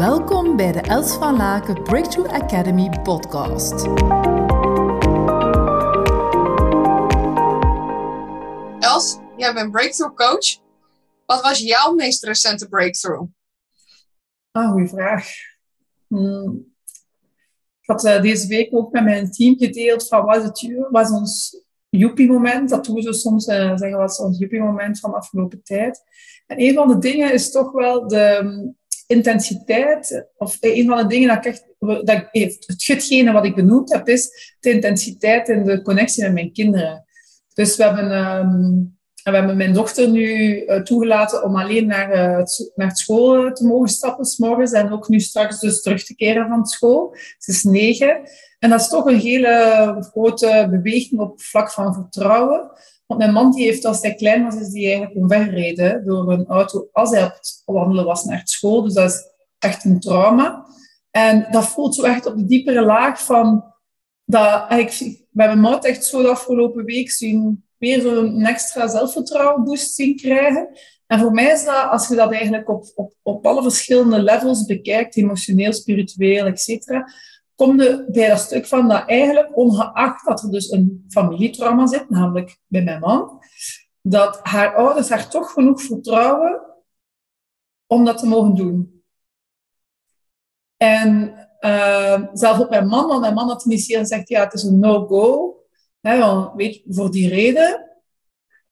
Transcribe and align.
Welkom 0.00 0.56
bij 0.56 0.72
de 0.72 0.80
Els 0.80 1.14
van 1.14 1.36
Laken 1.36 1.82
Breakthrough 1.82 2.32
Academy 2.32 3.00
podcast. 3.02 3.72
Els, 8.78 9.18
jij 9.36 9.52
bent 9.54 9.70
breakthrough 9.70 10.14
coach. 10.14 10.58
Wat 11.26 11.42
was 11.42 11.58
jouw 11.58 11.94
meest 11.94 12.24
recente 12.24 12.68
breakthrough? 12.68 13.30
Ah, 14.50 14.70
goeie 14.70 14.88
vraag. 14.88 15.26
Hmm. 16.06 16.74
Ik 17.80 17.88
had 17.88 18.04
uh, 18.04 18.22
deze 18.22 18.46
week 18.46 18.74
ook 18.74 18.92
met 18.92 19.04
mijn 19.04 19.30
team 19.30 19.56
gedeeld 19.58 20.08
van 20.08 20.24
wat 20.24 20.36
is, 20.36 20.42
het, 20.42 20.88
wat 20.90 21.06
is 21.06 21.12
ons 21.12 21.64
joepie-moment. 21.88 22.68
Dat 22.68 22.84
doen 22.84 22.94
we 22.94 23.02
zo 23.02 23.12
soms 23.12 23.46
uh, 23.46 23.76
zeggen, 23.76 23.98
wat 23.98 24.10
is 24.10 24.20
ons 24.20 24.38
joepie-moment 24.38 25.00
van 25.00 25.10
de 25.10 25.16
afgelopen 25.16 25.62
tijd. 25.62 26.02
En 26.46 26.60
een 26.60 26.74
van 26.74 26.88
de 26.88 26.98
dingen 26.98 27.32
is 27.32 27.50
toch 27.50 27.72
wel 27.72 28.08
de 28.08 28.78
intensiteit, 29.10 30.26
of 30.36 30.56
een 30.60 30.86
van 30.86 30.96
de 30.96 31.06
dingen 31.06 31.28
dat 31.28 31.36
ik 31.36 31.44
echt, 31.44 31.64
dat 32.06 32.28
ik, 32.32 32.64
hetgene 32.86 33.32
wat 33.32 33.44
ik 33.44 33.54
benoemd 33.54 33.92
heb, 33.92 34.08
is 34.08 34.54
de 34.60 34.70
intensiteit 34.70 35.48
en 35.48 35.64
de 35.64 35.82
connectie 35.82 36.22
met 36.22 36.32
mijn 36.32 36.52
kinderen. 36.52 37.04
Dus 37.54 37.76
we 37.76 37.84
hebben, 37.84 38.10
um, 38.10 38.98
we 39.22 39.30
hebben 39.30 39.56
mijn 39.56 39.72
dochter 39.72 40.08
nu 40.08 40.60
uh, 40.64 40.82
toegelaten 40.82 41.44
om 41.44 41.56
alleen 41.56 41.86
naar, 41.86 42.38
uh, 42.38 42.44
naar 42.74 42.96
school 42.96 43.52
te 43.52 43.66
mogen 43.66 43.88
stappen, 43.88 44.24
s 44.24 44.38
morgens, 44.38 44.72
en 44.72 44.92
ook 44.92 45.08
nu 45.08 45.20
straks 45.20 45.60
dus 45.60 45.82
terug 45.82 46.04
te 46.04 46.14
keren 46.14 46.48
van 46.48 46.66
school. 46.66 47.16
Ze 47.38 47.50
is 47.50 47.62
negen. 47.62 48.20
En 48.58 48.70
dat 48.70 48.80
is 48.80 48.88
toch 48.88 49.04
een 49.04 49.18
hele 49.18 49.96
grote 50.12 50.66
beweging 50.70 51.20
op 51.20 51.40
vlak 51.40 51.72
van 51.72 51.94
vertrouwen. 51.94 52.70
Want 53.10 53.22
mijn 53.22 53.32
man 53.32 53.50
die 53.50 53.64
heeft, 53.64 53.84
als 53.84 54.02
hij 54.02 54.14
klein 54.14 54.44
was, 54.44 54.54
is 54.54 54.68
die 54.68 54.84
eigenlijk 54.84 55.16
omvergereden 55.16 56.04
door 56.04 56.32
een 56.32 56.46
auto 56.46 56.88
als 56.92 57.10
hij 57.10 57.24
op 57.24 57.32
het 57.32 57.62
wandelen 57.64 58.04
was 58.04 58.24
naar 58.24 58.40
school. 58.44 58.82
Dus 58.82 58.94
dat 58.94 59.10
is 59.10 59.22
echt 59.58 59.84
een 59.84 60.00
trauma. 60.00 60.66
En 61.10 61.46
dat 61.50 61.66
voelt 61.68 61.94
zo 61.94 62.02
echt 62.02 62.26
op 62.26 62.36
de 62.36 62.44
diepere 62.44 62.84
laag 62.84 63.24
van... 63.24 63.64
Dat, 64.24 64.72
ik 64.72 65.24
bij 65.30 65.46
mijn 65.46 65.60
mout 65.60 65.84
echt 65.84 66.04
zo 66.04 66.22
de 66.22 66.28
afgelopen 66.28 66.84
week 66.84 67.10
zien 67.10 67.64
weer 67.78 68.00
zo'n 68.00 68.44
extra 68.44 68.88
zelfvertrouwen 68.88 69.64
boost 69.64 69.94
zien 69.94 70.16
krijgen. 70.16 70.68
En 71.06 71.18
voor 71.18 71.32
mij 71.32 71.52
is 71.52 71.64
dat, 71.64 71.90
als 71.90 72.08
je 72.08 72.14
dat 72.14 72.32
eigenlijk 72.32 72.68
op, 72.68 72.84
op, 72.94 73.12
op 73.22 73.46
alle 73.46 73.62
verschillende 73.62 74.22
levels 74.22 74.64
bekijkt, 74.64 75.16
emotioneel, 75.16 75.72
spiritueel, 75.72 76.46
et 76.46 76.60
cetera, 76.60 77.12
kom 77.60 77.80
je 77.80 78.06
bij 78.08 78.28
dat 78.28 78.40
stuk 78.40 78.66
van 78.66 78.88
dat 78.88 79.08
eigenlijk, 79.08 79.56
ongeacht 79.56 80.26
dat 80.26 80.42
er 80.42 80.50
dus 80.50 80.70
een 80.70 81.04
familietrauma 81.08 81.86
zit, 81.86 82.10
namelijk 82.10 82.58
bij 82.66 82.82
mijn 82.82 83.00
man, 83.00 83.42
dat 84.00 84.40
haar 84.42 84.74
ouders 84.74 85.08
haar 85.08 85.30
toch 85.30 85.52
genoeg 85.52 85.82
vertrouwen 85.82 86.62
om 87.86 88.04
dat 88.04 88.18
te 88.18 88.26
mogen 88.26 88.54
doen. 88.54 89.02
En 90.76 91.34
uh, 91.60 92.22
zelf 92.32 92.60
ook 92.60 92.70
mijn 92.70 92.86
man, 92.86 93.06
want 93.06 93.20
mijn 93.20 93.34
man 93.34 93.48
had 93.48 93.64
initieel 93.64 94.00
gezegd, 94.00 94.28
ja, 94.28 94.44
het 94.44 94.52
is 94.52 94.62
een 94.62 94.78
no-go, 94.78 95.54
weet 96.56 96.82
voor 96.88 97.10
die 97.10 97.28
reden. 97.28 98.00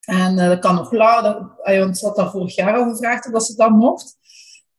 En 0.01 0.33
uh, 0.39 0.49
dat 0.49 0.59
kan 0.59 0.75
nog 0.75 0.93
later, 0.93 1.53
want 1.79 1.99
ze 1.99 2.07
had 2.07 2.17
dat 2.17 2.31
vorig 2.31 2.55
jaar 2.55 2.77
al 2.77 2.91
gevraagd 2.91 3.35
of 3.35 3.43
ze 3.43 3.57
dat 3.57 3.71
mocht. 3.71 4.17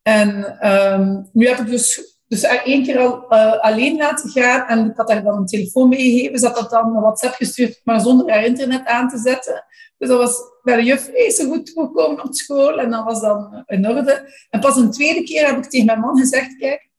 En 0.01 0.57
um, 0.71 1.29
nu 1.33 1.47
heb 1.47 1.57
ik 1.57 1.67
dus 1.67 2.18
dus 2.29 2.43
één 2.43 2.83
keer 2.83 2.99
al 2.99 3.25
uh, 3.29 3.59
alleen 3.59 3.97
laten 3.97 4.29
gaan 4.29 4.67
en 4.67 4.89
ik 4.89 4.97
had 4.97 5.11
haar 5.11 5.23
dan 5.23 5.37
een 5.37 5.45
telefoon 5.45 5.89
meegegeven. 5.89 6.39
Ze 6.39 6.45
had 6.45 6.55
dat 6.55 6.69
dan 6.69 6.95
een 6.95 7.01
WhatsApp 7.01 7.35
gestuurd, 7.35 7.81
maar 7.83 7.99
zonder 7.99 8.31
haar 8.31 8.45
internet 8.45 8.85
aan 8.85 9.09
te 9.09 9.17
zetten. 9.17 9.65
Dus 9.97 10.07
dat 10.07 10.17
was 10.17 10.41
bij 10.63 10.75
de 10.75 10.83
juf 10.83 11.11
zo 11.35 11.49
goed 11.49 11.69
gekomen 11.69 12.23
op 12.23 12.33
school 12.33 12.79
en 12.79 12.89
dat 12.91 13.03
was 13.03 13.21
dan 13.21 13.63
in 13.65 13.89
orde. 13.89 14.45
En 14.49 14.59
pas 14.59 14.75
een 14.75 14.91
tweede 14.91 15.23
keer 15.23 15.47
heb 15.47 15.57
ik 15.57 15.69
tegen 15.69 15.85
mijn 15.85 15.99
man 15.99 16.17
gezegd, 16.17 16.57
kijk, 16.57 16.89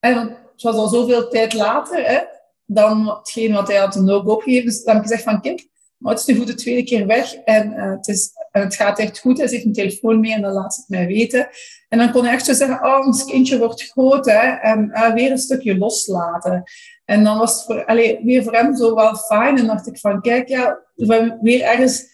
want 0.00 0.30
het 0.30 0.62
was 0.62 0.76
al 0.76 0.88
zoveel 0.88 1.28
tijd 1.28 1.52
later, 1.52 2.04
hè, 2.06 2.18
dan 2.66 3.08
hetgeen 3.08 3.52
wat 3.52 3.68
hij 3.68 3.76
had 3.76 3.96
een 3.96 4.10
opgegeven. 4.10 4.64
Dus 4.64 4.84
dan 4.84 4.94
heb 4.94 5.04
ik 5.04 5.08
gezegd 5.10 5.28
van, 5.28 5.40
kijk, 5.40 5.68
maar 5.96 6.12
het 6.12 6.20
is 6.20 6.26
nu 6.26 6.36
voor 6.36 6.46
de 6.46 6.54
tweede 6.54 6.84
keer 6.84 7.06
weg 7.06 7.34
en, 7.34 7.72
uh, 7.72 7.90
het, 7.90 8.08
is, 8.08 8.30
en 8.54 8.62
het 8.62 8.74
gaat 8.74 8.98
echt 8.98 9.18
goed. 9.18 9.38
Hij 9.38 9.48
heeft 9.48 9.64
een 9.64 9.72
telefoon 9.72 10.20
mee 10.20 10.32
en 10.32 10.42
dan 10.42 10.52
laat 10.52 10.74
ze 10.74 10.80
het 10.80 10.88
mij 10.88 11.06
weten. 11.06 11.48
En 11.88 11.98
dan 11.98 12.12
kon 12.12 12.24
hij 12.24 12.32
echt 12.32 12.44
zo 12.44 12.52
zeggen, 12.52 12.86
oh, 12.86 13.06
ons 13.06 13.24
kindje 13.24 13.58
wordt 13.58 13.82
groot 13.82 14.26
hè, 14.26 14.48
en 14.48 14.90
uh, 14.92 15.12
weer 15.12 15.30
een 15.30 15.38
stukje 15.38 15.78
loslaten. 15.78 16.62
En 17.04 17.24
dan 17.24 17.38
was 17.38 17.54
het 17.54 17.64
voor, 17.64 17.94
weer 18.24 18.42
voor 18.42 18.52
hem 18.52 18.76
zo 18.76 18.94
wel 18.94 19.16
fijn. 19.16 19.58
En 19.58 19.66
dacht 19.66 19.86
ik 19.86 19.98
van, 19.98 20.20
kijk, 20.20 20.48
ja, 20.48 20.78
we 20.94 21.38
weer 21.40 21.62
ergens 21.62 22.06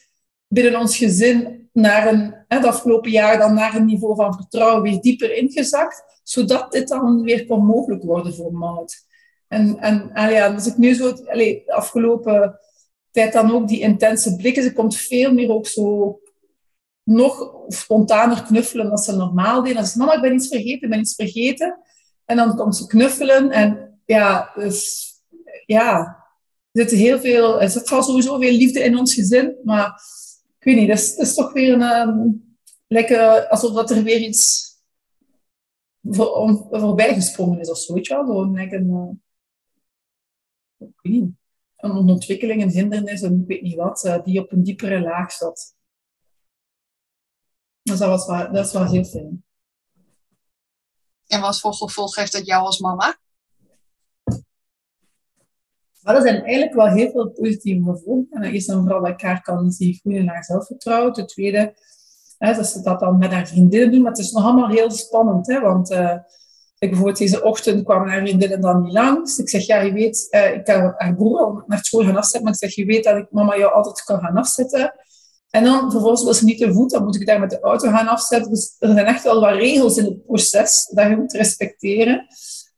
binnen 0.48 0.80
ons 0.80 0.96
gezin 0.96 1.68
naar 1.72 2.12
een, 2.12 2.34
het 2.48 2.64
afgelopen 2.64 3.10
jaar 3.10 3.38
dan 3.38 3.54
naar 3.54 3.74
een 3.74 3.86
niveau 3.86 4.14
van 4.14 4.34
vertrouwen 4.34 4.82
weer 4.82 5.00
dieper 5.00 5.36
ingezakt, 5.36 6.20
zodat 6.22 6.72
dit 6.72 6.88
dan 6.88 7.22
weer 7.22 7.46
kon 7.46 7.66
mogelijk 7.66 8.02
worden 8.02 8.34
voor 8.34 8.52
Maud. 8.52 8.96
En, 9.48 9.78
en 9.78 10.10
allee, 10.12 10.34
ja, 10.34 10.50
dus 10.50 10.66
ik 10.66 10.76
nu 10.76 10.94
zo, 10.94 11.12
allee, 11.26 11.62
de 11.66 11.72
afgelopen 11.72 12.58
tijd 13.10 13.32
dan 13.32 13.52
ook 13.52 13.68
die 13.68 13.80
intense 13.80 14.36
blikken. 14.36 14.62
Ze 14.62 14.72
komt 14.72 14.96
veel 14.96 15.32
meer 15.32 15.50
ook 15.50 15.66
zo 15.66 16.18
nog 17.10 17.52
spontaner 17.68 18.42
knuffelen 18.42 18.88
dan 18.88 18.98
ze 18.98 19.16
normaal 19.16 19.62
deed. 19.62 19.74
Dan 19.74 19.84
zegt 19.84 19.96
mama, 19.96 20.14
ik 20.14 20.20
ben 20.20 20.34
iets 20.34 20.48
vergeten, 20.48 20.82
ik 20.82 20.90
ben 20.90 20.98
iets 20.98 21.14
vergeten. 21.14 21.78
En 22.24 22.36
dan 22.36 22.56
komt 22.56 22.76
ze 22.76 22.86
knuffelen. 22.86 23.50
En 23.50 24.00
ja, 24.04 24.52
dus 24.54 25.08
ja, 25.66 25.98
er 26.72 26.88
zit 26.88 26.98
heel 26.98 27.20
veel, 27.20 27.60
er 27.60 27.70
zit 27.70 27.86
sowieso 27.86 28.38
veel 28.38 28.52
liefde 28.52 28.80
in 28.80 28.98
ons 28.98 29.14
gezin. 29.14 29.56
Maar 29.64 30.02
ik 30.58 30.64
weet 30.64 30.76
niet, 30.76 30.88
het 30.88 30.98
is, 30.98 31.10
het 31.10 31.18
is 31.18 31.34
toch 31.34 31.52
weer 31.52 31.72
een, 31.72 32.08
um, 32.08 32.56
lekker, 32.86 33.48
alsof 33.48 33.72
dat 33.72 33.90
er 33.90 34.02
weer 34.02 34.20
iets 34.20 34.68
voor, 36.02 36.66
voorbij 36.70 37.14
gesprongen 37.14 37.60
is 37.60 37.70
of 37.70 37.78
zo. 37.78 37.94
Weet 37.94 38.06
je 38.06 38.14
wel? 38.14 38.50
Like 38.50 38.76
een, 38.76 39.22
niet 41.02 41.30
een 41.76 41.90
ontwikkeling, 41.90 42.62
een 42.62 42.70
hindernis, 42.70 43.22
en 43.22 43.40
ik 43.40 43.46
weet 43.46 43.62
niet 43.62 43.76
wat, 43.76 44.04
uh, 44.04 44.24
die 44.24 44.40
op 44.40 44.52
een 44.52 44.62
diepere 44.62 45.00
laag 45.00 45.32
zat. 45.32 45.74
Dus 47.82 47.98
dat, 47.98 48.08
was 48.08 48.26
wel, 48.26 48.52
dat 48.52 48.72
was 48.72 48.90
heel 48.90 49.04
fijn. 49.04 49.44
En 51.26 51.40
wat 51.40 51.60
voor 51.60 51.74
gevolg 51.74 52.14
heeft 52.14 52.32
dat 52.32 52.46
jou 52.46 52.64
als 52.64 52.78
mama? 52.78 53.18
Maar 56.00 56.16
er 56.16 56.22
zijn 56.22 56.42
eigenlijk 56.42 56.74
wel 56.74 56.88
heel 56.88 57.10
veel 57.10 57.30
positieve 57.30 57.90
gevolgen. 57.90 58.26
En 58.30 58.42
eerst 58.42 58.68
en 58.68 58.80
vooral 58.80 59.00
dat 59.00 59.10
ik 59.10 59.20
haar 59.20 59.42
kan 59.42 59.70
zien 59.70 59.94
groeien 59.94 60.24
naar 60.24 60.44
zelfvertrouwen. 60.44 61.12
Ten 61.12 61.26
tweede, 61.26 61.74
hè, 62.38 62.54
dat 62.54 62.66
ze 62.66 62.82
dat 62.82 63.00
dan 63.00 63.18
met 63.18 63.32
haar 63.32 63.48
vriendinnen 63.48 63.90
doen. 63.90 64.02
Maar 64.02 64.10
het 64.10 64.20
is 64.20 64.32
nog 64.32 64.44
allemaal 64.44 64.68
heel 64.68 64.90
spannend, 64.90 65.46
hè, 65.46 65.60
want... 65.60 65.90
Uh, 65.90 66.16
ik 66.80 66.88
bijvoorbeeld 66.88 67.18
deze 67.18 67.42
ochtend 67.42 67.84
kwam 67.84 68.08
haar 68.08 68.20
vriendinnen 68.20 68.60
dan 68.60 68.82
niet 68.82 68.92
langs. 68.92 69.38
Ik 69.38 69.48
zeg, 69.48 69.66
ja, 69.66 69.80
je 69.80 69.92
weet, 69.92 70.26
uh, 70.30 70.54
ik 70.54 70.64
kan 70.64 70.94
haar 70.96 71.14
broer 71.14 71.38
al 71.38 71.62
naar 71.66 71.84
school 71.84 72.04
gaan 72.04 72.16
afzetten, 72.16 72.42
maar 72.42 72.52
ik 72.52 72.58
zeg, 72.58 72.74
je 72.74 72.84
weet 72.84 73.04
dat 73.04 73.16
ik 73.16 73.30
mama 73.30 73.56
jou 73.56 73.72
altijd 73.72 74.04
kan 74.04 74.20
gaan 74.20 74.36
afzetten. 74.36 74.94
En 75.50 75.64
dan 75.64 75.90
vervolgens 75.90 76.24
wil 76.24 76.34
ze 76.34 76.44
niet 76.44 76.58
te 76.58 76.72
voet, 76.72 76.90
dan 76.90 77.04
moet 77.04 77.20
ik 77.20 77.26
daar 77.26 77.40
met 77.40 77.50
de 77.50 77.60
auto 77.60 77.88
gaan 77.90 78.08
afzetten. 78.08 78.50
Dus 78.50 78.76
er 78.78 78.92
zijn 78.92 79.06
echt 79.06 79.22
wel 79.22 79.40
wat 79.40 79.54
regels 79.54 79.96
in 79.96 80.04
het 80.04 80.26
proces 80.26 80.90
dat 80.94 81.08
je 81.08 81.16
moet 81.16 81.32
respecteren. 81.32 82.26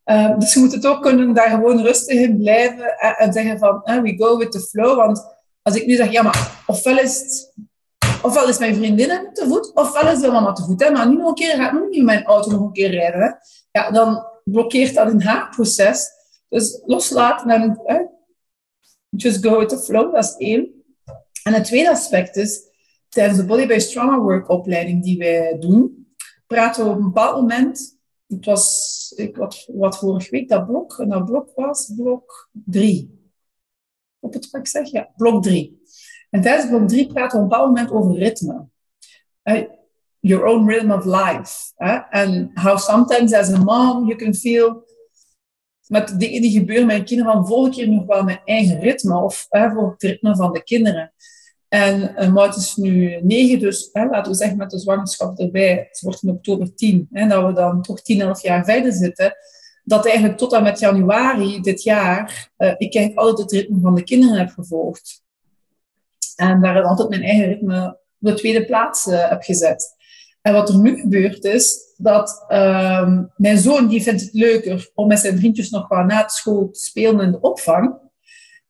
Uh, 0.05 0.38
dus 0.38 0.55
je 0.55 0.60
moet 0.60 0.72
het 0.72 0.87
ook 0.87 1.03
kunnen 1.03 1.34
daar 1.34 1.50
gewoon 1.50 1.82
rustig 1.82 2.19
in 2.19 2.38
blijven 2.38 2.99
en, 2.99 3.16
en 3.16 3.32
zeggen 3.32 3.59
van, 3.59 3.82
uh, 3.84 4.00
we 4.00 4.16
go 4.16 4.37
with 4.37 4.53
the 4.53 4.61
flow. 4.61 4.97
Want 4.97 5.25
als 5.62 5.75
ik 5.75 5.87
nu 5.87 5.97
zeg, 5.97 6.11
ja, 6.11 6.22
maar 6.22 6.62
ofwel 6.66 6.99
is 6.99 7.19
het 7.19 7.53
ofwel 8.22 8.49
is 8.49 8.59
mijn 8.59 8.75
vriendin 8.75 9.31
te 9.32 9.47
voet, 9.47 9.75
ofwel 9.75 10.12
is 10.12 10.21
de 10.21 10.31
mama 10.31 10.53
te 10.53 10.62
voet. 10.62 10.84
Hè? 10.84 10.91
Maar 10.91 11.09
nu 11.09 11.16
nog 11.16 11.28
een 11.28 11.34
keer 11.34 11.56
gaat 11.56 11.72
nu 11.72 11.88
niet 11.88 12.05
mijn 12.05 12.25
auto 12.25 12.50
nog 12.50 12.61
een 12.61 12.72
keer 12.72 12.91
rijden. 12.91 13.38
Ja, 13.71 13.91
dan 13.91 14.27
blokkeert 14.44 14.94
dat 14.94 15.11
in 15.11 15.21
haar 15.21 15.49
proces. 15.49 16.11
Dus 16.49 16.82
loslaten 16.84 17.50
en 17.50 18.11
just 19.11 19.47
go 19.47 19.59
with 19.59 19.69
the 19.69 19.78
flow, 19.78 20.15
dat 20.15 20.25
is 20.25 20.34
één. 20.37 20.81
En 21.43 21.53
het 21.53 21.65
tweede 21.65 21.91
aspect 21.91 22.37
is, 22.37 22.61
tijdens 23.09 23.39
de 23.39 23.45
Body-Based 23.45 23.93
Trauma 23.93 24.19
Work 24.19 24.49
opleiding 24.49 25.03
die 25.03 25.19
wij 25.19 25.59
doen, 25.59 26.15
praten 26.47 26.85
we 26.85 26.91
op 26.91 26.97
een 26.97 27.03
bepaald 27.03 27.37
moment, 27.37 27.99
het 28.27 28.45
was 28.45 29.12
ik, 29.17 29.37
wat, 29.37 29.69
wat 29.73 29.99
vorige 29.99 30.31
week 30.31 30.49
dat 30.49 30.67
blok, 30.67 30.99
en 30.99 31.09
dat 31.09 31.25
blok 31.25 31.53
was 31.55 31.93
blok 31.97 32.49
drie. 32.53 33.21
Op 34.19 34.33
het 34.33 34.49
ik 34.53 34.69
zeg? 34.69 34.91
Ja, 34.91 35.12
blok 35.17 35.43
drie. 35.43 35.83
En 36.31 36.41
tijdens 36.41 36.69
blok 36.69 36.89
3 36.89 37.06
praten 37.06 37.39
we 37.39 37.45
op 37.45 37.53
een 37.53 37.59
bepaald 37.59 37.69
moment 37.69 37.91
over 37.91 38.19
ritme. 38.19 38.67
Uh, 39.45 39.62
your 40.21 40.45
own 40.45 40.67
rhythm 40.67 40.91
of 40.91 41.05
life. 41.05 41.73
And 42.11 42.50
how 42.55 42.79
sometimes 42.79 43.33
as 43.33 43.53
a 43.53 43.59
mom 43.59 44.06
you 44.06 44.17
can 44.17 44.35
feel 44.35 44.85
met 45.87 46.20
dingen 46.20 46.43
die 46.43 46.50
gebeuren 46.50 46.87
met 46.87 47.05
kinderen 47.05 47.32
van 47.32 47.46
volg 47.46 47.76
ik 47.76 47.88
nog 47.88 48.06
wel 48.06 48.23
mijn 48.23 48.40
eigen 48.44 48.81
ritme 48.81 49.23
of 49.23 49.46
volg 49.49 49.93
het 49.93 50.02
ritme 50.02 50.37
van 50.37 50.52
de 50.52 50.62
kinderen. 50.62 51.12
En 51.69 52.14
uh, 52.34 52.52
is 52.56 52.76
nu 52.76 53.20
negen, 53.23 53.58
dus 53.58 53.88
hè, 53.93 54.06
laten 54.06 54.32
we 54.32 54.38
zeggen 54.38 54.56
met 54.56 54.70
de 54.70 54.79
zwangerschap 54.79 55.38
erbij, 55.38 55.87
het 55.88 56.00
wordt 56.00 56.23
in 56.23 56.31
oktober 56.31 56.75
tien, 56.75 57.08
hè, 57.11 57.29
dat 57.29 57.46
we 57.46 57.52
dan 57.52 57.82
toch 57.82 58.02
tien, 58.02 58.20
elf 58.20 58.43
jaar 58.43 58.64
verder 58.64 58.93
zitten, 58.93 59.34
dat 59.84 60.06
eigenlijk 60.06 60.38
tot 60.38 60.52
en 60.52 60.62
met 60.62 60.79
januari 60.79 61.61
dit 61.61 61.82
jaar 61.82 62.50
uh, 62.58 62.69
ik 62.69 62.94
eigenlijk 62.94 63.17
altijd 63.17 63.50
het 63.50 63.61
ritme 63.61 63.81
van 63.81 63.94
de 63.94 64.05
kinderen 64.05 64.38
heb 64.38 64.50
gevolgd. 64.50 65.23
En 66.37 66.61
daar 66.61 66.82
altijd 66.82 67.08
mijn 67.08 67.23
eigen 67.23 67.46
ritme 67.46 67.88
op 67.88 67.99
de 68.19 68.35
tweede 68.35 68.64
plaats 68.64 69.06
uh, 69.06 69.28
heb 69.28 69.43
gezet. 69.43 69.96
En 70.43 70.53
wat 70.53 70.69
er 70.69 70.79
nu 70.79 71.00
gebeurt 71.00 71.44
is 71.44 71.93
dat 71.97 72.44
ehm, 72.49 73.23
mijn 73.37 73.59
zoon 73.59 73.89
die 73.89 74.03
vindt 74.03 74.21
het 74.21 74.33
leuker 74.33 74.91
om 74.94 75.06
met 75.06 75.19
zijn 75.19 75.39
vriendjes 75.39 75.71
nog 75.71 75.89
wat 75.89 76.06
na 76.06 76.29
school 76.29 76.71
te 76.71 76.81
spelen 76.81 77.21
in 77.21 77.33
de 77.33 77.41
opvang. 77.41 77.99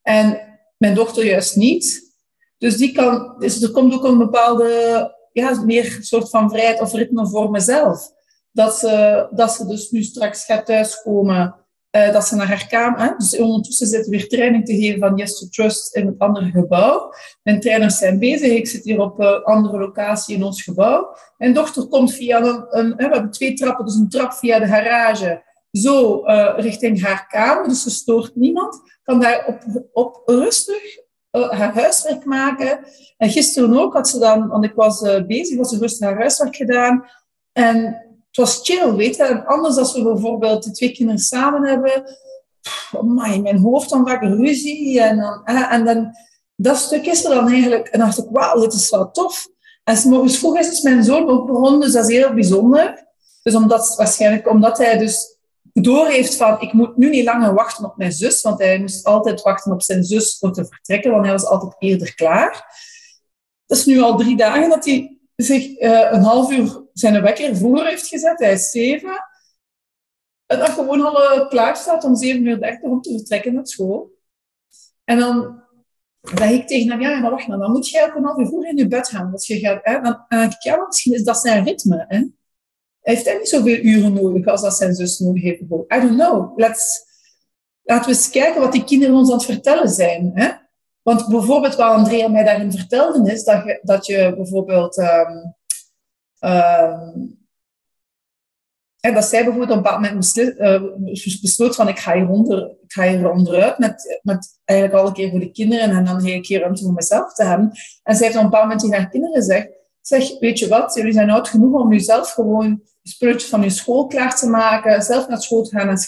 En 0.02 0.40
mijn 0.76 0.94
dochter 0.94 1.24
juist 1.24 1.56
niet. 1.56 2.10
Dus, 2.58 2.76
die 2.76 2.92
kan, 2.92 3.34
dus 3.38 3.62
er 3.62 3.70
komt 3.70 3.94
ook 3.94 4.04
een 4.04 4.18
bepaalde, 4.18 5.14
ja, 5.32 5.64
meer 5.64 5.98
soort 6.00 6.30
van 6.30 6.50
vrijheid 6.50 6.80
of 6.80 6.92
ritme 6.92 7.28
voor 7.28 7.50
mezelf. 7.50 8.10
Dat 8.52 8.78
ze, 8.78 9.26
dat 9.30 9.52
ze 9.52 9.66
dus 9.66 9.90
nu 9.90 10.02
straks 10.02 10.44
gaat 10.44 10.66
thuiskomen 10.66 11.61
uh, 11.96 12.12
dat 12.12 12.26
ze 12.26 12.34
naar 12.36 12.46
haar 12.46 12.66
kamer... 12.66 13.00
Hè? 13.00 13.10
Dus 13.16 13.38
ondertussen 13.38 13.86
zit 13.86 14.06
weer 14.06 14.28
training 14.28 14.66
te 14.66 14.76
geven 14.76 15.00
van 15.00 15.16
Yes 15.16 15.38
to 15.38 15.46
Trust 15.46 15.94
in 15.94 16.06
het 16.06 16.18
andere 16.18 16.50
gebouw. 16.50 17.12
Mijn 17.42 17.60
trainers 17.60 17.98
zijn 17.98 18.18
bezig. 18.18 18.52
Ik 18.52 18.66
zit 18.68 18.84
hier 18.84 19.00
op 19.00 19.18
een 19.18 19.26
uh, 19.26 19.44
andere 19.44 19.78
locatie 19.78 20.36
in 20.36 20.42
ons 20.42 20.62
gebouw. 20.62 21.16
Mijn 21.36 21.54
dochter 21.54 21.86
komt 21.86 22.12
via 22.14 22.42
een... 22.42 22.66
een 22.68 22.96
we 22.96 23.02
hebben 23.02 23.30
twee 23.30 23.54
trappen, 23.54 23.84
dus 23.84 23.94
een 23.94 24.08
trap 24.08 24.32
via 24.32 24.58
de 24.58 24.66
garage. 24.66 25.42
Zo 25.72 26.26
uh, 26.26 26.52
richting 26.56 27.02
haar 27.02 27.26
kamer, 27.26 27.68
dus 27.68 27.82
ze 27.82 27.90
stoort 27.90 28.36
niemand. 28.36 28.80
Kan 29.02 29.20
daar 29.20 29.46
op, 29.46 29.88
op 29.92 30.22
rustig 30.24 30.82
haar 31.30 31.74
huiswerk 31.74 32.24
maken. 32.24 32.78
En 33.16 33.30
gisteren 33.30 33.78
ook 33.78 33.94
had 33.94 34.08
ze 34.08 34.18
dan, 34.18 34.48
want 34.48 34.64
ik 34.64 34.74
was 34.74 35.00
bezig, 35.26 35.56
was 35.56 35.68
ze 35.68 35.78
rustig 35.78 36.06
haar 36.08 36.18
huiswerk 36.18 36.56
gedaan. 36.56 37.04
En 37.52 37.96
was 38.36 38.60
chill, 38.62 38.94
weet 38.94 39.16
je. 39.16 39.22
En 39.22 39.46
anders 39.46 39.76
als 39.76 39.94
we 39.94 40.02
bijvoorbeeld 40.02 40.62
de 40.64 40.70
twee 40.70 40.92
kinderen 40.92 41.20
samen 41.20 41.68
hebben, 41.68 42.16
mijn 43.42 43.58
hoofd 43.58 43.90
dan 43.90 44.08
vaak 44.08 44.22
ruzie. 44.22 45.00
En 45.00 45.16
dan, 45.16 45.44
en 45.44 45.84
dan, 45.84 46.16
dat 46.56 46.76
stuk 46.76 47.06
is 47.06 47.24
er 47.24 47.34
dan 47.34 47.48
eigenlijk, 47.48 47.88
en 47.88 47.98
dacht 47.98 48.18
ik, 48.18 48.26
wauw, 48.30 48.60
dit 48.60 48.72
is 48.72 48.90
wel 48.90 49.10
tof. 49.10 49.48
En 49.84 49.96
s 49.96 50.04
morgens 50.04 50.38
vroeg 50.38 50.58
is 50.58 50.68
dus 50.68 50.82
mijn 50.82 51.04
zoon 51.04 51.28
ook 51.28 51.46
begonnen, 51.46 51.80
dus 51.80 51.92
dat 51.92 52.08
is 52.08 52.16
heel 52.16 52.34
bijzonder. 52.34 53.06
Dus 53.42 53.54
omdat, 53.54 53.94
waarschijnlijk 53.96 54.48
omdat 54.48 54.78
hij 54.78 54.98
dus 54.98 55.36
door 55.72 56.06
heeft 56.06 56.36
van, 56.36 56.60
ik 56.60 56.72
moet 56.72 56.96
nu 56.96 57.08
niet 57.08 57.24
langer 57.24 57.54
wachten 57.54 57.84
op 57.84 57.96
mijn 57.96 58.12
zus, 58.12 58.42
want 58.42 58.58
hij 58.58 58.78
moest 58.78 59.04
altijd 59.04 59.42
wachten 59.42 59.72
op 59.72 59.82
zijn 59.82 60.04
zus 60.04 60.38
om 60.40 60.52
te 60.52 60.64
vertrekken, 60.64 61.10
want 61.10 61.24
hij 61.24 61.32
was 61.32 61.44
altijd 61.44 61.74
eerder 61.78 62.14
klaar. 62.14 62.80
Dat 63.66 63.78
is 63.78 63.84
nu 63.84 64.00
al 64.00 64.16
drie 64.16 64.36
dagen 64.36 64.68
dat 64.68 64.84
hij 64.84 65.18
zich 65.42 65.80
uh, 65.80 66.08
een 66.10 66.22
half 66.22 66.50
uur 66.50 66.86
zijn 66.92 67.22
wekker 67.22 67.56
vroeger 67.56 67.86
heeft 67.86 68.06
gezet. 68.06 68.38
Hij 68.38 68.52
is 68.52 68.70
zeven. 68.70 69.30
En 70.46 70.58
dat 70.58 70.68
gewoon 70.68 71.00
al 71.00 71.38
uh, 71.38 71.48
klaar 71.48 71.76
staat 71.76 72.04
om 72.04 72.16
7 72.16 72.46
uur 72.46 72.60
30 72.60 72.82
om 72.82 73.00
te 73.00 73.10
vertrekken 73.10 73.54
naar 73.54 73.66
school. 73.66 74.10
En 75.04 75.18
dan 75.18 75.62
zeg 76.20 76.50
ik 76.50 76.66
tegen 76.66 76.90
hem, 76.90 77.00
ja, 77.00 77.18
maar 77.18 77.30
wacht 77.30 77.46
nou, 77.46 77.60
dan 77.60 77.70
moet 77.70 77.88
jij 77.88 78.04
ook 78.04 78.14
een 78.14 78.24
half 78.24 78.38
uur 78.38 78.46
vroeger 78.46 78.70
in 78.70 78.76
je 78.76 78.88
bed 78.88 79.08
gaan. 79.08 79.32
Als 79.32 79.46
je 79.46 79.58
gaat, 79.58 79.80
hè? 79.82 80.00
Dan 80.00 80.24
denk 80.28 80.52
ik, 80.52 80.62
ja, 80.62 80.86
misschien 80.86 81.14
is 81.14 81.24
dat 81.24 81.38
zijn 81.38 81.64
ritme. 81.64 82.04
Hè? 82.08 82.16
Hij 83.00 83.14
heeft 83.14 83.38
niet 83.38 83.48
zoveel 83.48 83.78
uren 83.78 84.12
nodig 84.12 84.46
als 84.46 84.62
dat 84.62 84.76
zijn 84.76 84.94
zus 84.94 85.18
nodig 85.18 85.42
heeft. 85.42 85.60
I 85.60 85.66
don't 85.88 86.14
know. 86.14 86.58
Let's, 86.58 87.04
laten 87.82 88.10
we 88.10 88.16
eens 88.16 88.30
kijken 88.30 88.60
wat 88.60 88.72
die 88.72 88.84
kinderen 88.84 89.14
ons 89.14 89.30
aan 89.30 89.36
het 89.36 89.44
vertellen 89.44 89.88
zijn. 89.88 90.30
Hè? 90.34 90.50
Want 91.02 91.28
bijvoorbeeld 91.28 91.74
wat 91.74 91.90
Andrea 91.90 92.28
mij 92.28 92.44
daarin 92.44 92.72
vertelde, 92.72 93.32
is 93.32 93.44
dat 93.44 93.64
je, 93.64 93.80
dat 93.82 94.06
je 94.06 94.34
bijvoorbeeld... 94.36 94.98
Um, 94.98 95.54
um, 96.50 97.40
dat 99.10 99.24
zij 99.24 99.44
bijvoorbeeld 99.44 99.70
op 99.70 99.76
een 99.76 99.82
bepaald 99.82 100.00
moment 100.00 100.18
besloot, 100.18 100.54
uh, 100.58 101.40
besloot 101.40 101.74
van 101.74 101.88
ik 101.88 101.98
ga 101.98 102.14
hier, 102.14 102.28
onder, 102.28 102.70
ik 102.82 102.92
ga 102.92 103.08
hier 103.08 103.30
onderuit 103.30 103.78
met, 103.78 104.20
met 104.22 104.60
eigenlijk 104.64 105.00
al 105.00 105.06
een 105.06 105.14
keer 105.14 105.30
voor 105.30 105.40
de 105.40 105.50
kinderen 105.50 105.90
en 105.90 106.04
dan 106.04 106.26
een 106.26 106.42
keer 106.42 106.60
ruimte 106.60 106.82
voor 106.82 106.92
mezelf 106.92 107.34
te 107.34 107.44
hebben. 107.44 107.70
En 108.02 108.16
zij 108.16 108.26
heeft 108.26 108.38
op 108.38 108.44
een 108.44 108.50
bepaald 108.50 108.62
moment 108.64 108.80
tegen 108.80 108.96
haar 108.96 109.10
kinderen 109.10 109.36
gezegd, 109.36 109.68
zeg, 110.02 110.38
weet 110.38 110.58
je 110.58 110.68
wat, 110.68 110.94
jullie 110.94 111.12
zijn 111.12 111.30
oud 111.30 111.48
genoeg 111.48 111.80
om 111.80 111.92
jezelf 111.92 112.30
gewoon 112.30 112.82
spulletjes 113.02 113.50
van 113.50 113.62
je 113.62 113.70
school 113.70 114.06
klaar 114.06 114.36
te 114.36 114.48
maken, 114.48 115.02
zelf 115.02 115.28
naar 115.28 115.42
school 115.42 115.62
te 115.62 115.78
gaan 115.78 115.88
en 115.88 115.98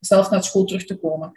zelf 0.00 0.30
naar 0.30 0.44
school 0.44 0.64
terug 0.64 0.86
te 0.86 0.98
komen. 0.98 1.32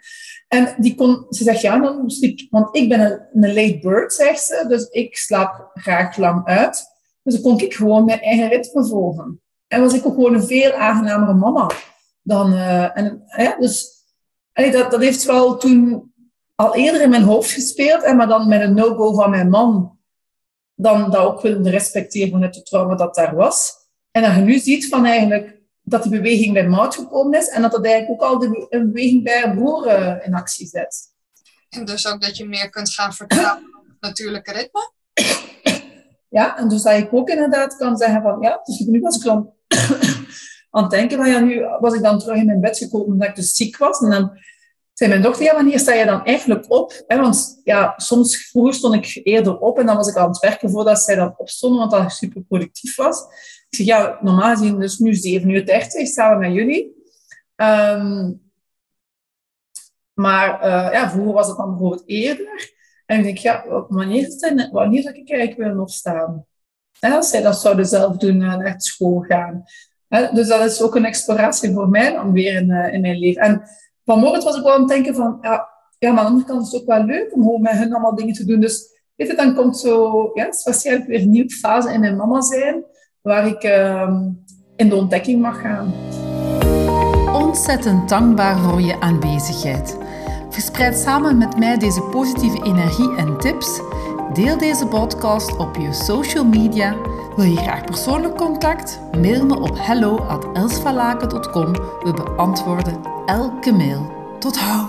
En 0.48 0.74
die 0.78 0.94
kon, 0.94 1.26
ze 1.28 1.44
zegt, 1.44 1.60
ja, 1.60 1.78
dan 1.78 2.10
sliep, 2.10 2.40
want 2.50 2.76
ik 2.76 2.88
ben 2.88 3.28
een, 3.32 3.54
late 3.54 3.78
bird, 3.82 4.12
zegt 4.12 4.40
ze, 4.40 4.64
dus 4.68 4.88
ik 4.88 5.16
slaap 5.16 5.70
graag 5.74 6.16
lang 6.16 6.46
uit. 6.46 6.84
Dus 7.22 7.34
dan 7.34 7.42
kon 7.42 7.60
ik 7.60 7.74
gewoon 7.74 8.04
mijn 8.04 8.20
eigen 8.20 8.48
ritme 8.48 8.86
volgen. 8.86 9.40
En 9.68 9.80
was 9.80 9.94
ik 9.94 10.06
ook 10.06 10.14
gewoon 10.14 10.34
een 10.34 10.44
veel 10.44 10.72
aangenamere 10.72 11.34
mama 11.34 11.70
dan, 12.22 12.52
uh, 12.52 12.98
en, 12.98 13.24
dus 13.58 14.04
dat, 14.52 14.90
dat 14.90 15.00
heeft 15.00 15.24
wel 15.24 15.56
toen 15.56 16.12
al 16.54 16.74
eerder 16.74 17.02
in 17.02 17.10
mijn 17.10 17.22
hoofd 17.22 17.50
gespeeld, 17.50 18.02
en 18.02 18.16
maar 18.16 18.28
dan 18.28 18.48
met 18.48 18.60
een 18.60 18.74
no-go 18.74 19.14
van 19.14 19.30
mijn 19.30 19.48
man, 19.48 19.98
dan 20.74 21.10
dat 21.10 21.20
ook 21.20 21.40
willen 21.40 21.70
respecteren 21.70 22.30
vanuit 22.30 22.54
het 22.54 22.66
trauma 22.66 22.94
dat 22.94 23.14
daar 23.14 23.34
was. 23.34 23.72
En 24.10 24.22
dat 24.22 24.34
je 24.34 24.40
nu 24.40 24.58
ziet 24.58 24.88
van 24.88 25.04
eigenlijk 25.04 25.60
dat 25.82 26.02
die 26.02 26.12
beweging 26.12 26.52
bij 26.52 26.68
Mout 26.68 26.94
gekomen 26.94 27.38
is 27.38 27.48
en 27.48 27.62
dat 27.62 27.72
dat 27.72 27.84
eigenlijk 27.84 28.22
ook 28.22 28.28
al 28.28 28.38
de 28.38 28.66
beweging 28.70 29.24
bij 29.24 29.54
boeren 29.54 30.24
in 30.24 30.34
actie 30.34 30.66
zet. 30.66 31.12
En 31.68 31.84
dus 31.84 32.06
ook 32.06 32.20
dat 32.20 32.36
je 32.36 32.48
meer 32.48 32.70
kunt 32.70 32.90
gaan 32.90 33.12
vertrouwen 33.12 33.76
op 33.78 33.86
het 33.86 34.00
natuurlijke 34.00 34.52
ritme? 34.52 34.92
Ja, 36.28 36.58
en 36.58 36.68
dus 36.68 36.82
dat 36.82 36.92
ik 36.92 37.14
ook 37.14 37.28
inderdaad 37.28 37.76
kan 37.76 37.96
zeggen 37.96 38.22
van 38.22 38.40
ja, 38.40 38.60
dus 38.64 38.78
nu 38.78 39.00
was 39.00 39.16
ik 39.16 39.22
dan 39.22 39.52
aan 40.70 40.82
het 40.82 40.90
denken 40.90 41.16
van 41.16 41.28
ja, 41.28 41.38
nu 41.38 41.64
was 41.80 41.94
ik 41.94 42.02
dan 42.02 42.18
terug 42.18 42.36
in 42.36 42.46
mijn 42.46 42.60
bed 42.60 42.78
gekomen 42.78 43.06
omdat 43.06 43.28
ik 43.28 43.34
dus 43.34 43.54
ziek 43.54 43.76
was. 43.76 44.00
En 44.00 44.10
dan 44.10 44.38
zei 44.94 45.10
mijn 45.10 45.22
dochter, 45.22 45.44
ja, 45.44 45.54
wanneer 45.54 45.78
sta 45.78 45.92
je 45.92 46.04
dan 46.04 46.24
eigenlijk 46.24 46.64
op? 46.70 47.04
want 47.06 47.60
ja, 47.64 47.94
soms 47.96 48.36
vroeger 48.36 48.74
stond 48.74 48.94
ik 48.94 49.20
eerder 49.24 49.58
op 49.58 49.78
en 49.78 49.86
dan 49.86 49.96
was 49.96 50.08
ik 50.08 50.16
aan 50.16 50.28
het 50.28 50.38
werken 50.38 50.70
voordat 50.70 51.00
zij 51.00 51.14
dan 51.14 51.34
opstonden, 51.36 51.78
want 51.78 51.90
dat 51.90 52.12
super 52.12 52.42
productief 52.42 52.96
was. 52.96 53.20
Ik 53.68 53.76
zeg, 53.76 53.86
ja, 53.86 54.18
normaal 54.20 54.56
gezien 54.56 54.80
dus 54.80 54.98
nu 54.98 55.14
7 55.14 55.48
uur 55.50 55.66
30 55.66 56.08
samen 56.08 56.38
met 56.38 56.52
jullie. 56.52 56.92
Um, 57.56 58.42
maar 60.14 60.64
uh, 60.64 60.92
ja, 60.92 61.10
vroeger 61.10 61.32
was 61.32 61.48
het 61.48 61.56
dan 61.56 61.70
bijvoorbeeld 61.70 62.02
eerder. 62.06 62.72
En 63.06 63.18
ik 63.18 63.24
denk, 63.24 63.38
ja, 63.38 63.64
wanneer, 63.88 64.28
wanneer 64.72 65.02
zou 65.02 65.14
ik 65.14 65.30
eigenlijk 65.30 65.60
willen 65.60 65.80
opstaan? 65.80 66.46
En 67.00 67.12
als 67.12 67.28
zij 67.28 67.42
dat 67.42 67.60
zouden 67.60 67.86
zelf 67.86 68.16
doen, 68.16 68.40
uh, 68.40 68.56
naar 68.56 68.80
school 68.80 69.20
gaan. 69.20 69.64
dus 70.08 70.48
dat 70.48 70.60
is 70.60 70.82
ook 70.82 70.94
een 70.94 71.04
exploratie 71.04 71.72
voor 71.72 71.88
mij 71.88 72.12
dan 72.12 72.32
weer 72.32 72.54
in, 72.54 72.70
uh, 72.70 72.92
in 72.92 73.00
mijn 73.00 73.18
leven. 73.18 73.42
En 73.42 73.62
vanmorgen 74.04 74.44
was 74.44 74.56
ik 74.56 74.62
wel 74.62 74.72
aan 74.72 74.80
het 74.80 74.88
denken 74.88 75.14
van, 75.14 75.38
ja, 75.40 75.68
ja, 75.98 76.12
maar 76.12 76.18
aan 76.18 76.24
de 76.24 76.30
andere 76.30 76.46
kant 76.46 76.66
is 76.66 76.72
het 76.72 76.80
ook 76.80 76.86
wel 76.86 77.04
leuk 77.04 77.34
om 77.34 77.62
met 77.62 77.72
hun 77.72 77.92
allemaal 77.92 78.14
dingen 78.14 78.34
te 78.34 78.44
doen. 78.44 78.60
Dus 78.60 79.02
weet 79.16 79.28
je, 79.28 79.34
dan 79.34 79.54
komt 79.54 79.78
zo, 79.78 80.30
ja, 80.34 80.44
het 80.44 80.62
waarschijnlijk 80.64 81.06
weer 81.06 81.20
een 81.20 81.30
nieuwe 81.30 81.50
fase 81.50 81.92
in 81.92 82.00
mijn 82.00 82.16
mama 82.16 82.40
zijn 82.40 82.84
waar 83.22 83.46
ik 83.46 83.64
uh, 83.64 84.20
in 84.76 84.88
de 84.88 84.94
ontdekking 84.94 85.40
mag 85.40 85.60
gaan. 85.60 85.92
Ontzettend 87.32 88.08
dankbaar 88.08 88.58
voor 88.58 88.80
je 88.80 89.00
aanwezigheid. 89.00 89.98
Verspreid 90.50 90.96
samen 90.96 91.38
met 91.38 91.58
mij 91.58 91.78
deze 91.78 92.02
positieve 92.02 92.64
energie 92.64 93.16
en 93.16 93.38
tips. 93.38 93.80
Deel 94.32 94.58
deze 94.58 94.86
podcast 94.86 95.56
op 95.56 95.76
je 95.76 95.92
social 95.92 96.44
media. 96.44 97.13
Wil 97.36 97.44
je 97.44 97.56
graag 97.56 97.84
persoonlijk 97.84 98.36
contact? 98.36 99.00
Mail 99.20 99.46
me 99.46 99.60
op 99.60 99.78
hello@elsvalaken.com. 99.78 101.72
We 101.72 102.12
beantwoorden 102.24 103.00
elke 103.26 103.72
mail. 103.72 104.12
Tot 104.38 104.58
hou! 104.58 104.83